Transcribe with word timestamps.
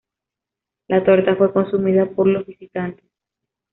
La 0.87 1.03
torta 1.03 1.35
fue 1.35 1.53
consumida 1.53 2.07
por 2.09 2.25
los 2.25 2.43
visitantes. 2.47 3.05